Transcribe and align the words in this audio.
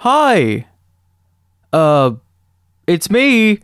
Hi. 0.00 0.64
Uh, 1.74 2.12
it's 2.86 3.10
me. 3.10 3.58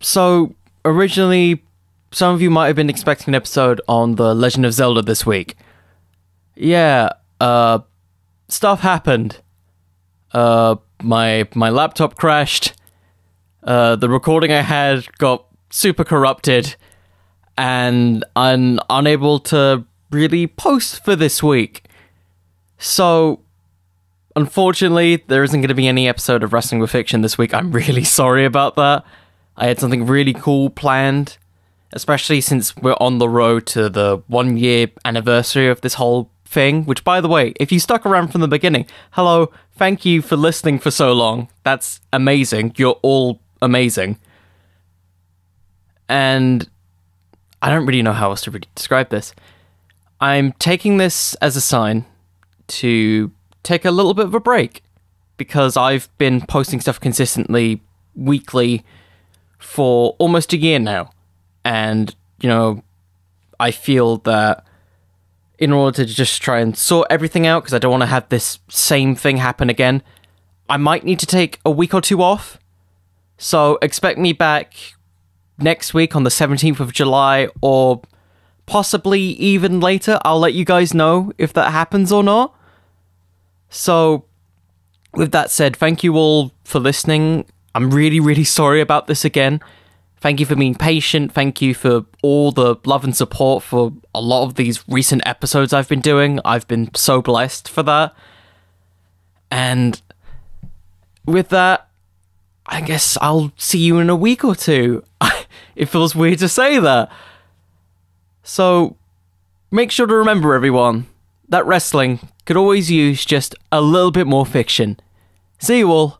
So, 0.00 0.56
originally, 0.84 1.62
some 2.10 2.34
of 2.34 2.42
you 2.42 2.50
might 2.50 2.66
have 2.66 2.74
been 2.74 2.90
expecting 2.90 3.28
an 3.28 3.36
episode 3.36 3.80
on 3.86 4.16
The 4.16 4.34
Legend 4.34 4.66
of 4.66 4.72
Zelda 4.72 5.00
this 5.02 5.24
week. 5.24 5.54
Yeah, 6.56 7.10
uh, 7.40 7.78
stuff 8.48 8.80
happened. 8.80 9.40
Uh, 10.32 10.74
my 11.00 11.46
my 11.54 11.70
laptop 11.70 12.16
crashed. 12.16 12.72
Uh, 13.62 13.94
the 13.94 14.08
recording 14.08 14.50
I 14.50 14.62
had 14.62 15.06
got 15.18 15.46
super 15.70 16.02
corrupted, 16.02 16.74
and 17.56 18.24
I'm 18.34 18.80
unable 18.90 19.38
to 19.54 19.84
really 20.10 20.48
post 20.48 21.04
for 21.04 21.14
this 21.14 21.40
week. 21.40 21.84
So, 22.78 23.42
unfortunately, 24.38 25.16
there 25.26 25.42
isn't 25.42 25.60
going 25.60 25.68
to 25.68 25.74
be 25.74 25.88
any 25.88 26.08
episode 26.08 26.44
of 26.44 26.52
Wrestling 26.52 26.80
with 26.80 26.92
Fiction 26.92 27.22
this 27.22 27.36
week. 27.36 27.52
I'm 27.52 27.72
really 27.72 28.04
sorry 28.20 28.44
about 28.44 28.76
that. 28.76 29.04
I 29.56 29.66
had 29.66 29.80
something 29.80 30.06
really 30.06 30.32
cool 30.32 30.70
planned, 30.70 31.38
especially 31.92 32.40
since 32.40 32.76
we're 32.76 32.96
on 33.00 33.18
the 33.18 33.28
road 33.28 33.66
to 33.68 33.88
the 33.88 34.22
one 34.28 34.56
year 34.56 34.88
anniversary 35.04 35.68
of 35.68 35.80
this 35.80 35.94
whole 35.94 36.30
thing. 36.44 36.84
Which, 36.84 37.02
by 37.02 37.20
the 37.20 37.28
way, 37.28 37.52
if 37.58 37.72
you 37.72 37.80
stuck 37.80 38.06
around 38.06 38.28
from 38.28 38.40
the 38.40 38.48
beginning, 38.48 38.86
hello, 39.10 39.50
thank 39.72 40.04
you 40.04 40.22
for 40.22 40.36
listening 40.36 40.78
for 40.78 40.92
so 40.92 41.12
long. 41.12 41.48
That's 41.64 42.00
amazing. 42.12 42.74
You're 42.76 43.00
all 43.02 43.40
amazing. 43.60 44.20
And 46.08 46.70
I 47.60 47.70
don't 47.70 47.86
really 47.86 48.02
know 48.02 48.12
how 48.12 48.30
else 48.30 48.42
to 48.42 48.52
really 48.52 48.68
describe 48.76 49.08
this. 49.10 49.34
I'm 50.20 50.52
taking 50.52 50.96
this 50.98 51.34
as 51.36 51.56
a 51.56 51.60
sign 51.60 52.06
to 52.68 53.32
take 53.62 53.84
a 53.84 53.90
little 53.90 54.14
bit 54.14 54.26
of 54.26 54.34
a 54.34 54.40
break 54.40 54.82
because 55.36 55.76
I've 55.76 56.08
been 56.18 56.40
posting 56.42 56.80
stuff 56.80 57.00
consistently 57.00 57.80
weekly 58.14 58.84
for 59.58 60.16
almost 60.18 60.52
a 60.52 60.56
year 60.56 60.78
now. 60.78 61.10
And, 61.64 62.14
you 62.40 62.48
know, 62.48 62.82
I 63.60 63.70
feel 63.70 64.18
that 64.18 64.64
in 65.58 65.72
order 65.72 66.04
to 66.04 66.14
just 66.14 66.40
try 66.40 66.60
and 66.60 66.76
sort 66.76 67.08
everything 67.10 67.46
out, 67.46 67.62
because 67.62 67.74
I 67.74 67.78
don't 67.78 67.90
want 67.90 68.02
to 68.02 68.06
have 68.06 68.28
this 68.28 68.60
same 68.68 69.14
thing 69.14 69.38
happen 69.38 69.68
again, 69.68 70.02
I 70.68 70.76
might 70.76 71.04
need 71.04 71.18
to 71.20 71.26
take 71.26 71.60
a 71.64 71.70
week 71.70 71.94
or 71.94 72.00
two 72.00 72.22
off. 72.22 72.58
So 73.38 73.78
expect 73.82 74.18
me 74.18 74.32
back 74.32 74.74
next 75.58 75.94
week 75.94 76.14
on 76.14 76.24
the 76.24 76.30
17th 76.30 76.80
of 76.80 76.92
July 76.92 77.48
or 77.60 78.02
possibly 78.66 79.20
even 79.20 79.80
later. 79.80 80.20
I'll 80.24 80.38
let 80.38 80.54
you 80.54 80.64
guys 80.64 80.94
know 80.94 81.32
if 81.38 81.52
that 81.54 81.72
happens 81.72 82.12
or 82.12 82.22
not. 82.22 82.54
So, 83.70 84.24
with 85.14 85.32
that 85.32 85.50
said, 85.50 85.76
thank 85.76 86.02
you 86.02 86.16
all 86.16 86.52
for 86.64 86.80
listening. 86.80 87.44
I'm 87.74 87.90
really, 87.90 88.20
really 88.20 88.44
sorry 88.44 88.80
about 88.80 89.06
this 89.06 89.24
again. 89.24 89.60
Thank 90.20 90.40
you 90.40 90.46
for 90.46 90.56
being 90.56 90.74
patient. 90.74 91.32
Thank 91.32 91.62
you 91.62 91.74
for 91.74 92.04
all 92.22 92.50
the 92.50 92.76
love 92.84 93.04
and 93.04 93.16
support 93.16 93.62
for 93.62 93.92
a 94.14 94.20
lot 94.20 94.44
of 94.44 94.54
these 94.56 94.86
recent 94.88 95.22
episodes 95.24 95.72
I've 95.72 95.88
been 95.88 96.00
doing. 96.00 96.40
I've 96.44 96.66
been 96.66 96.92
so 96.94 97.22
blessed 97.22 97.68
for 97.68 97.84
that. 97.84 98.14
And 99.50 100.00
with 101.24 101.50
that, 101.50 101.88
I 102.66 102.80
guess 102.80 103.16
I'll 103.20 103.52
see 103.56 103.78
you 103.78 103.98
in 103.98 104.10
a 104.10 104.16
week 104.16 104.44
or 104.44 104.54
two. 104.56 105.04
it 105.76 105.86
feels 105.86 106.16
weird 106.16 106.40
to 106.40 106.48
say 106.48 106.78
that. 106.80 107.10
So, 108.42 108.96
make 109.70 109.90
sure 109.90 110.06
to 110.06 110.14
remember, 110.14 110.54
everyone, 110.54 111.06
that 111.48 111.66
wrestling 111.66 112.28
could 112.48 112.56
always 112.56 112.90
use 112.90 113.26
just 113.26 113.54
a 113.70 113.78
little 113.78 114.10
bit 114.10 114.26
more 114.26 114.46
fiction. 114.46 114.98
See 115.58 115.80
you 115.80 115.92
all. 115.92 116.18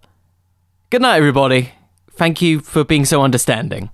Good 0.91 1.01
night, 1.01 1.17
everybody. 1.17 1.73
Thank 2.13 2.43
you 2.43 2.61
for 2.61 2.85
being 2.85 3.07
so 3.07 3.23
understanding. 3.23 3.89